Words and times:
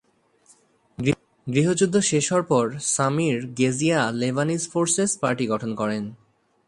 গৃহযুদ্ধ 1.47 1.95
শেষ 2.09 2.25
হওয়ার 2.29 2.45
পর 2.47 2.65
Samir 2.93 3.37
Geagea 3.57 3.99
Lebanese 4.21 4.63
Forces 4.71 5.11
party 5.21 5.45
গঠন 5.47 5.71
করেন। 5.75 6.03